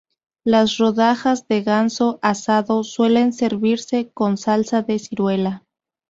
Las 0.43 0.79
rodajas 0.79 1.47
de 1.47 1.61
ganso 1.61 2.17
asado 2.23 2.83
suelen 2.83 3.33
servirse 3.33 4.09
con 4.11 4.35
salsa 4.35 4.81
de 4.81 4.97
ciruela. 4.97 5.63